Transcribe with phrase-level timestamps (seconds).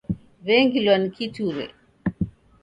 [0.45, 1.65] W'engilwa ni kiture.